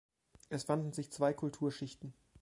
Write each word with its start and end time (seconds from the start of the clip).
Es 0.49 0.63
fanden 0.63 0.93
sich 0.93 1.11
zwei 1.11 1.31
Kulturschichten. 1.31 2.15